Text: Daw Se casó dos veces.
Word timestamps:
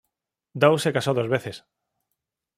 Daw 0.61 0.75
Se 0.83 0.93
casó 0.95 1.11
dos 1.17 1.29
veces. 1.33 1.57